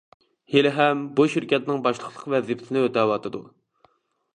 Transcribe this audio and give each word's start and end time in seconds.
ھېلىھەم 0.53 1.03
بۇ 1.19 1.27
شىركەتنىڭ 1.35 1.85
باشلىقلىق 1.85 2.27
ۋەزىپىسىنى 2.35 2.87
ئۆتەۋاتىدۇ. 2.87 3.49